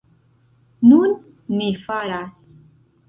[0.93, 1.13] Nun,
[1.59, 2.33] ni faras!